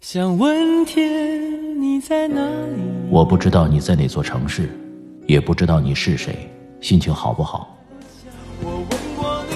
[0.00, 2.80] 想问天你在哪里？
[3.10, 4.70] 我不知道你在哪座城市，
[5.26, 6.48] 也不知道你是谁，
[6.80, 7.76] 心情好不好？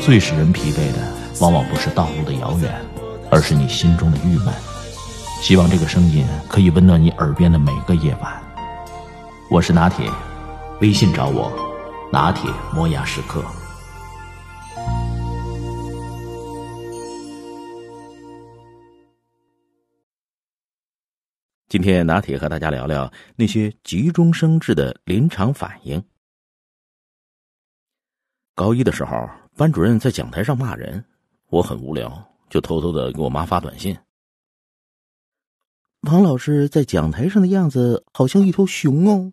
[0.04, 0.99] 最使人疲惫的，
[1.40, 2.74] 往往不是道路的遥远，
[3.31, 4.53] 而是你心中的郁闷。
[5.40, 8.33] 希望这个声音可以温暖你耳边的每个夜晚。
[9.49, 10.11] 我是拿铁，
[10.81, 11.53] 微信找我，
[12.11, 13.45] 拿铁磨牙时刻。
[21.73, 26.05] 今天拿铁和大家聊聊那些急中生智的临场反应。
[28.55, 29.27] 高一的时候，
[29.57, 31.03] 班主任在讲台上骂人，
[31.49, 33.97] 我很无聊，就偷偷的给我妈发短信。
[36.03, 39.33] 王老师在讲台上的样子好像一头熊哦。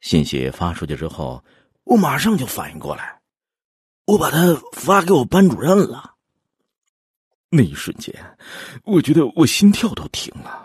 [0.00, 1.44] 信息发出去之后，
[1.84, 3.20] 我马上就反应过来，
[4.06, 6.14] 我把它发给我班主任了。
[7.54, 8.14] 那一瞬间，
[8.84, 10.61] 我觉得我心跳都停了，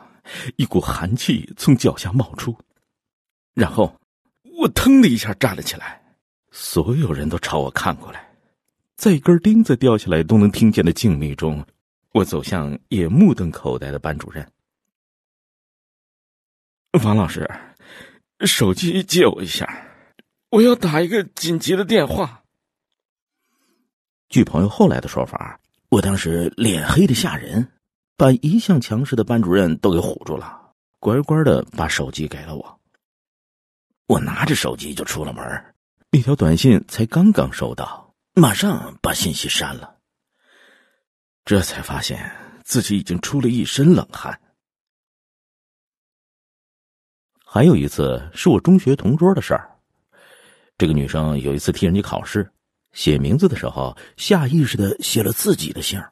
[0.56, 2.58] 一股寒气从脚下冒出，
[3.54, 4.00] 然后
[4.60, 6.02] 我腾的一下站了起来，
[6.52, 8.30] 所有人都朝我看过来，
[8.96, 11.66] 在一根钉子掉下来都能听见的静谧中，
[12.14, 14.48] 我走向也目瞪口呆的班主任。
[17.04, 17.50] 王老师，
[18.46, 19.88] 手机借我一下，
[20.50, 22.44] 我要打一个紧急的电话。
[24.30, 25.60] 据朋友后来的说法。
[25.90, 27.66] 我当时脸黑的吓人，
[28.18, 32.80] 把一向强势的班主任都给唬住了，乖乖的把手机给了我。
[34.08, 35.76] 我拿着手机就出了门，
[36.10, 39.98] 那条短信才刚刚收到，马上把信息删了。
[41.46, 44.42] 这才发现自己已经出了一身冷汗。
[47.46, 49.78] 还有一次是我中学同桌的事儿，
[50.76, 52.52] 这个女生有一次替人家考试。
[52.94, 56.04] 写名字的时候，下意识的写了自己的姓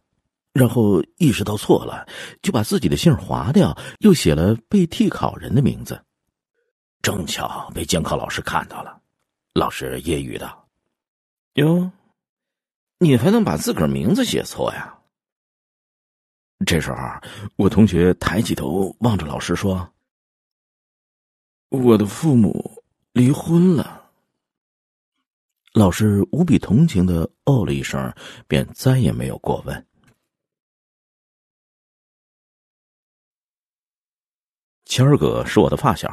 [0.55, 2.07] 然后意识到错了，
[2.41, 6.01] 就把自己的姓划掉，又写了被替考人的名字。
[7.01, 9.01] 正巧被监考老师看到了，
[9.53, 10.65] 老师揶揄道
[11.55, 11.91] ：“哟，
[12.99, 14.97] 你还能把自个儿名字写错呀？”
[16.65, 16.97] 这时候，
[17.57, 19.93] 我同学抬起头望着老师说
[21.67, 22.81] ：“我的父母
[23.11, 24.09] 离婚了。”
[25.75, 28.09] 老师无比同情的哦了一声，
[28.47, 29.85] 便再也没有过问。
[34.85, 36.09] 谦儿哥是我的发小，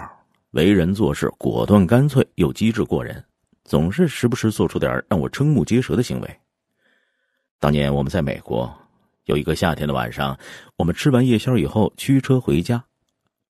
[0.52, 3.22] 为人做事果断干脆又机智过人，
[3.64, 6.40] 总是时不时做出点让我瞠目结舌的行为。
[7.60, 8.74] 当年我们在美国，
[9.26, 10.36] 有一个夏天的晚上，
[10.76, 12.82] 我们吃完夜宵以后驱车回家，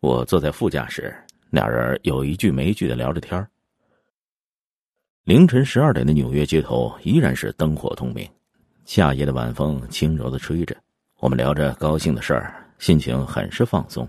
[0.00, 1.14] 我坐在副驾驶，
[1.50, 3.46] 俩人有一句没一句的聊着天。
[5.24, 8.28] 凌晨十二点的纽约街头依然是灯火通明，
[8.84, 10.76] 夏夜的晚风轻柔的吹着，
[11.20, 14.06] 我们聊着高兴的事儿，心情很是放松。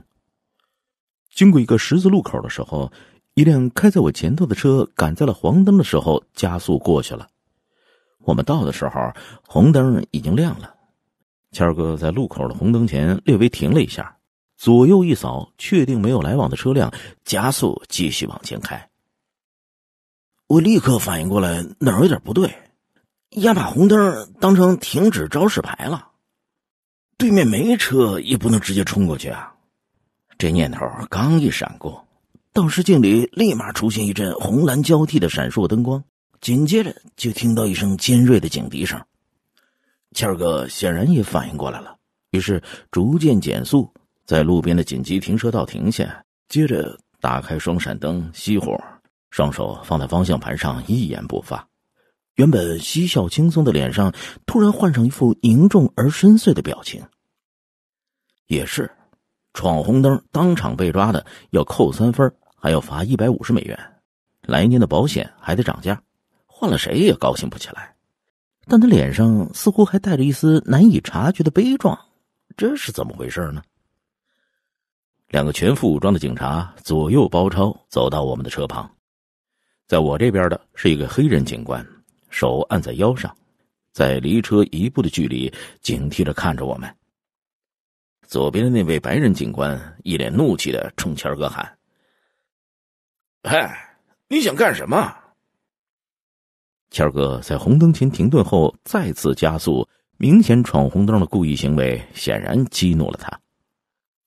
[1.34, 2.92] 经过一个十字路口的时候，
[3.34, 7.28] 一辆开在我前头的车赶在了黄灯的时候加速过去了。
[8.20, 9.12] 我们到的时候，
[9.48, 10.74] 红灯已经亮了。
[11.52, 14.16] 谦儿哥在路口的红灯前略微停了一下，
[14.58, 16.94] 左右一扫，确定没有来往的车辆，
[17.26, 18.90] 加速继续往前开。
[20.48, 22.56] 我立刻反应过来，哪儿有点不对，
[23.32, 26.10] 呀，把红灯当成停止招示牌了。
[27.18, 29.53] 对面没车，也不能直接冲过去啊！
[30.44, 32.06] 这念头刚一闪过，
[32.52, 36.04] 倒视镜里立马出现一阵红蓝交替的闪烁灯光，
[36.42, 39.02] 紧接着就听到一声尖锐的警笛声。
[40.12, 41.96] 谦儿哥显然也反应过来了，
[42.32, 42.62] 于是
[42.92, 43.90] 逐渐减速，
[44.26, 48.78] 在路边的紧急停车道停下，接着打开双闪灯，熄火。
[49.30, 51.66] 双手放在方向盘上，一言不发。
[52.36, 54.14] 原本嬉笑轻松的脸上，
[54.46, 57.02] 突然换上一副凝重而深邃的表情。
[58.48, 58.92] 也是，
[59.54, 63.78] 闯红灯当场被抓的要扣三分，还要罚一百五十美元，
[64.42, 66.02] 来年的保险还得涨价，
[66.46, 67.96] 换了谁也高兴不起来。
[68.66, 71.98] 但他脸上似乎还带着一丝难以察觉的悲壮，
[72.56, 73.62] 这是怎么回事呢？
[75.28, 78.90] 两个全副武装的警察左右包抄，走到我们的车旁。
[79.88, 81.86] 在我这边的是一个黑人警官，
[82.30, 83.36] 手按在腰上，
[83.92, 86.96] 在离车一步的距离，警惕着看着我们。
[88.28, 91.78] 左边的那位白人警官一脸怒气的冲谦哥喊
[93.44, 93.98] ：“嗨，
[94.28, 95.16] 你想干什么？”
[96.92, 99.88] 谦哥在红灯前停顿后再次加速，
[100.18, 103.40] 明显闯红灯的故意行为显然激怒了他。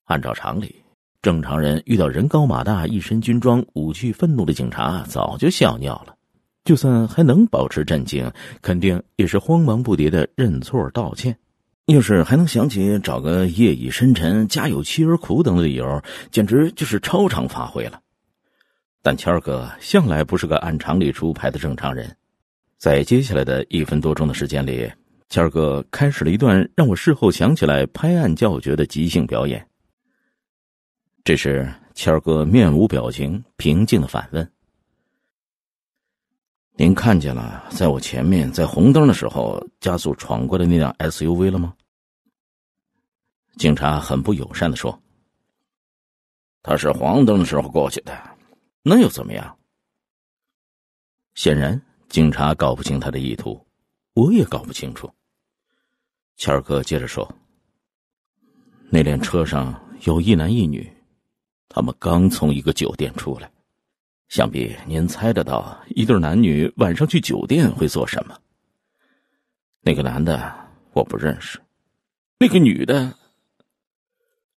[0.05, 0.75] 按照常理。
[1.23, 6.15] 正常人遇到人高马大、一身军装、武器愤怒的警察，早就笑尿了。
[6.63, 8.31] 就算还能保持镇静，
[8.63, 11.37] 肯定也是慌忙不迭的认错道歉。
[11.87, 16.03] 要是还能想起找个夜已深沉、家有妻儿苦等的理由，
[16.33, 18.00] 简直就是超常发挥了。
[19.03, 22.17] 但谦儿哥向来不是个按常理出牌的正常人，
[22.77, 24.91] 在接下来的一分多钟的时间里，
[25.29, 29.65] 谦儿哥开始了一段让我事后想起来拍案叫绝的即兴表演。
[31.23, 34.50] 这时，谦儿哥面无表情、平静的反问
[36.78, 41.75] ：“您看见了在我前面在红灯的时候加速闯过的那辆 SUV 了吗？”
[43.56, 45.00] 警察很不友善的说
[46.62, 48.12] ：“他是黄灯的时候过去的，
[48.82, 49.58] 那又怎么样？”
[51.34, 51.81] 显然，
[52.11, 53.58] 警察搞不清他的意图，
[54.12, 55.11] 我也搞不清楚。
[56.37, 57.26] 谦儿哥接着说
[58.93, 60.87] ：“那辆车上有一男一女，
[61.70, 63.50] 他们刚从一个酒店出来。
[64.28, 68.37] 想必您猜得到，一对男女晚上去酒店会做什么？
[69.81, 70.52] 那个男的
[70.93, 71.61] 我不认识，
[72.38, 73.17] 那个女的……”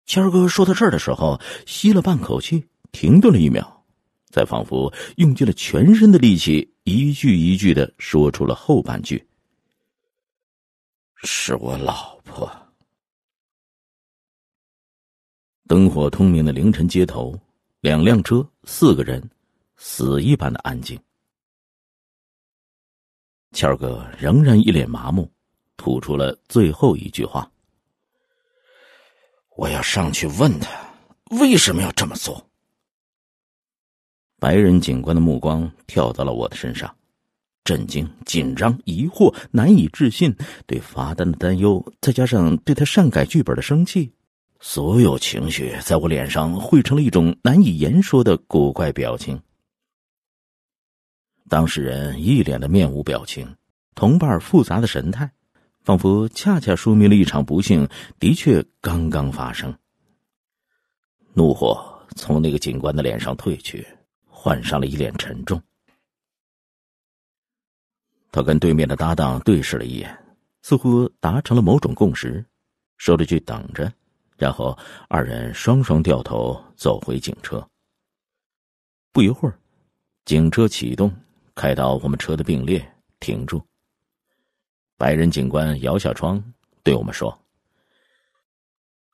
[0.06, 3.84] 谦儿哥说到这儿的时候，吸了半口气，停顿了一秒，
[4.30, 9.22] 再仿佛用尽了全身的力气，一句一句的说出了后半句。
[11.16, 12.50] 是我老婆。
[15.66, 17.38] 灯火通明的凌晨街头，
[17.80, 19.22] 两辆车，四个人，
[19.78, 21.00] 死一般的安静。
[23.52, 25.30] 谦儿哥仍然一脸麻木，
[25.78, 27.50] 吐出了最后一句话
[29.56, 30.68] ：“我要上去问他
[31.40, 32.46] 为什么要这么做。”
[34.38, 36.94] 白人警官的目光跳到了我的身上。
[37.64, 40.34] 震惊、紧张、疑惑、难以置信，
[40.66, 44.10] 对罚单的担忧，再加上对他擅改剧本的生气，
[44.58, 49.38] 所有情绪在我脸上汇成了一种难以言说的古怪表情。
[51.48, 53.56] 当事人一脸的面无表情，
[53.94, 55.30] 同伴复杂的神态，
[55.82, 59.74] 仿佛恰恰说明了一场不幸的确刚刚发生。
[61.32, 63.86] 怒火从那个警官的脸上褪去，
[64.26, 65.60] 换上了一脸沉重。
[68.30, 70.18] 他跟对面的搭档对视了一眼，
[70.62, 72.44] 似乎达成了某种共识，
[72.98, 73.90] 说了句“等着”，
[74.36, 74.76] 然后
[75.08, 77.66] 二人双双掉头走回警车。
[79.12, 79.58] 不一会儿，
[80.26, 81.10] 警车启动，
[81.58, 82.80] 开到我们车的并列，
[83.18, 83.60] 停住。
[84.96, 86.40] 白人警官摇下窗，
[86.84, 87.36] 对我们说：“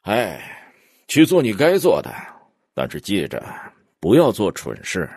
[0.04, 0.70] 哎，
[1.08, 2.14] 去做你该做的，
[2.74, 3.42] 但是记着
[3.98, 5.08] 不要做蠢事。”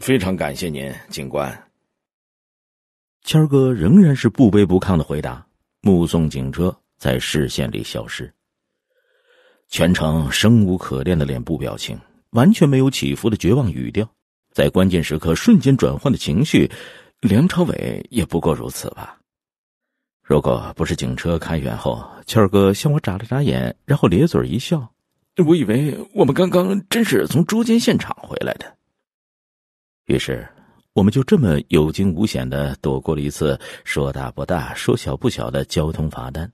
[0.00, 1.70] 非常感谢您，警官。
[3.22, 5.46] 谦儿哥仍然是不卑不亢的回答，
[5.82, 8.32] 目送警车在视线里消失。
[9.68, 12.00] 全程生无可恋的脸部表情，
[12.30, 14.10] 完全没有起伏的绝望语调，
[14.52, 16.70] 在关键时刻瞬间转换的情绪，
[17.20, 19.18] 梁朝伟也不过如此吧。
[20.22, 24.92] 如果不是警车开远后，谦儿哥向我眨了眨眼，然后咧嘴一笑，
[25.46, 28.76] 我以为我们刚刚真是从捉奸现场回来的。
[30.06, 30.48] 于是。
[30.94, 36.52] 我们就这么有惊无险的躲过了一次说大不大、说小不小的交通罚单。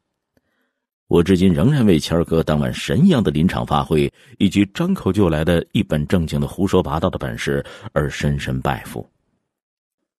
[1.09, 7.65] 我至今仍然为谦儿哥当晚神一样的临场发挥，以及张口就来的一本正经的胡说八道的本事
[7.95, 9.09] 而深深拜服。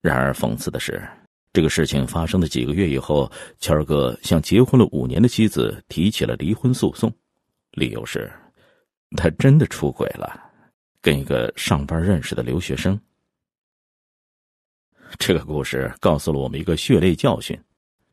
[0.01, 1.07] 然而讽刺的是，
[1.53, 7.13] 这个事情发生的几个月以后，谦儿哥向结婚了五年的妻子提起了离婚诉讼，
[7.73, 8.31] 理由是，
[9.15, 10.41] 他真的出轨了，
[11.03, 12.99] 跟一个上班认识的留学生。
[15.19, 17.59] 这个故事告诉了我们一个血泪教训：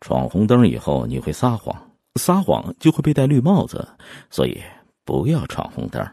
[0.01, 1.86] 闯红灯以后你会撒谎，
[2.17, 3.87] 撒谎就会被戴绿帽子，
[4.31, 4.61] 所以
[5.05, 6.07] 不要闯红灯。